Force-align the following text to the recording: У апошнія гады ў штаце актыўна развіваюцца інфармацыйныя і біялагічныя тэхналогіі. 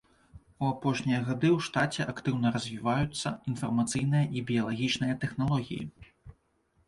У 0.61 0.65
апошнія 0.73 1.17
гады 1.27 1.49
ў 1.49 1.65
штаце 1.65 2.07
актыўна 2.13 2.47
развіваюцца 2.55 3.33
інфармацыйныя 3.51 4.25
і 4.39 4.43
біялагічныя 4.53 5.19
тэхналогіі. 5.25 5.85